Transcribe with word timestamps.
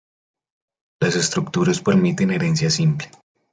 Las 0.99 1.15
estructuras 1.15 1.79
permiten 1.79 2.31
herencia 2.31 2.71
simple. 2.71 3.07